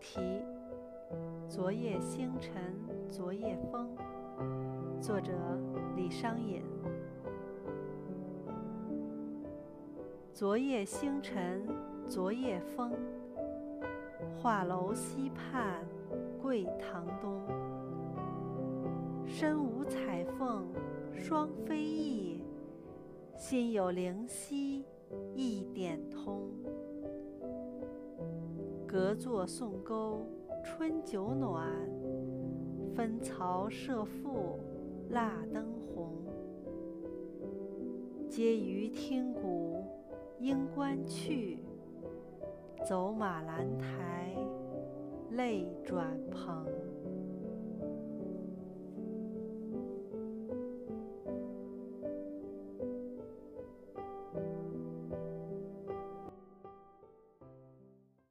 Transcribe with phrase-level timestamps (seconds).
[0.00, 0.20] 题：
[1.48, 2.52] 昨夜星辰
[3.10, 3.88] 昨夜风。
[5.00, 5.32] 作者：
[5.96, 6.62] 李商隐。
[10.32, 11.66] 昨夜星辰
[12.08, 12.92] 昨夜风，
[14.40, 15.84] 画楼西畔
[16.40, 17.42] 桂堂东。
[19.26, 20.66] 身无彩凤
[21.12, 22.42] 双飞翼，
[23.36, 24.84] 心有灵犀
[25.34, 25.64] 一
[28.88, 30.22] 隔座送钩
[30.64, 31.70] 春酒暖，
[32.96, 34.56] 分曹射覆
[35.10, 36.14] 蜡灯红。
[38.30, 39.84] 嗟余听鼓
[40.38, 41.58] 应官去，
[42.88, 44.34] 走马兰台
[45.32, 46.66] 泪转蓬。